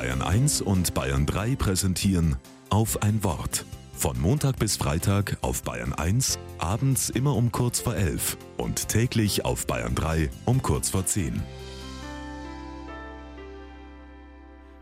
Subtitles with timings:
[0.00, 2.36] Bayern 1 und Bayern 3 präsentieren
[2.70, 3.66] auf ein Wort.
[3.92, 9.44] Von Montag bis Freitag auf Bayern 1, abends immer um kurz vor 11 und täglich
[9.44, 11.42] auf Bayern 3 um kurz vor 10.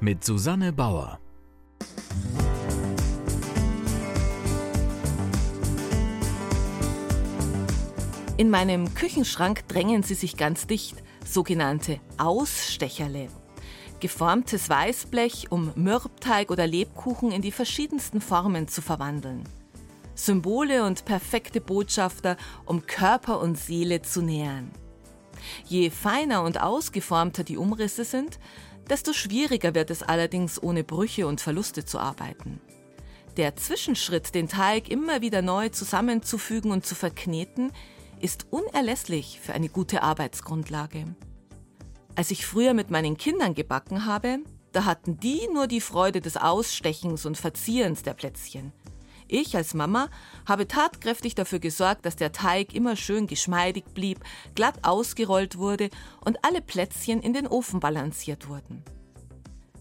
[0.00, 1.20] Mit Susanne Bauer.
[8.38, 13.28] In meinem Küchenschrank drängen sie sich ganz dicht, sogenannte Ausstecherle.
[14.02, 19.44] Geformtes Weißblech, um Mürbteig oder Lebkuchen in die verschiedensten Formen zu verwandeln.
[20.16, 24.72] Symbole und perfekte Botschafter, um Körper und Seele zu nähern.
[25.68, 28.40] Je feiner und ausgeformter die Umrisse sind,
[28.90, 32.60] desto schwieriger wird es allerdings ohne Brüche und Verluste zu arbeiten.
[33.36, 37.70] Der Zwischenschritt, den Teig immer wieder neu zusammenzufügen und zu verkneten,
[38.20, 41.04] ist unerlässlich für eine gute Arbeitsgrundlage.
[42.14, 44.40] Als ich früher mit meinen Kindern gebacken habe,
[44.72, 48.72] da hatten die nur die Freude des Ausstechens und Verzierens der Plätzchen.
[49.28, 50.10] Ich als Mama
[50.46, 54.20] habe tatkräftig dafür gesorgt, dass der Teig immer schön geschmeidig blieb,
[54.54, 55.88] glatt ausgerollt wurde
[56.22, 58.82] und alle Plätzchen in den Ofen balanciert wurden.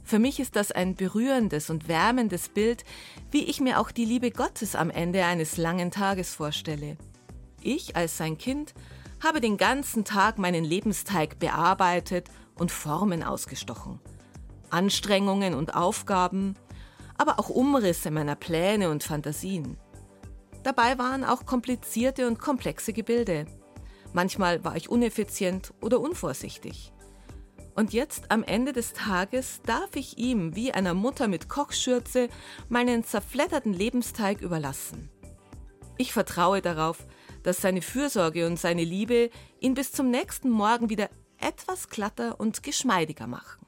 [0.05, 2.85] Für mich ist das ein berührendes und wärmendes Bild,
[3.29, 6.97] wie ich mir auch die Liebe Gottes am Ende eines langen Tages vorstelle.
[7.61, 8.73] Ich als sein Kind
[9.23, 13.99] habe den ganzen Tag meinen Lebensteig bearbeitet und Formen ausgestochen.
[14.69, 16.55] Anstrengungen und Aufgaben,
[17.17, 19.77] aber auch Umrisse meiner Pläne und Fantasien.
[20.63, 23.45] Dabei waren auch komplizierte und komplexe Gebilde.
[24.13, 26.91] Manchmal war ich uneffizient oder unvorsichtig.
[27.75, 32.27] Und jetzt am Ende des Tages darf ich ihm wie einer Mutter mit Kochschürze
[32.69, 35.09] meinen zerfledderten Lebensteig überlassen.
[35.97, 37.05] Ich vertraue darauf,
[37.43, 42.63] dass seine Fürsorge und seine Liebe ihn bis zum nächsten Morgen wieder etwas glatter und
[42.63, 43.65] geschmeidiger machen.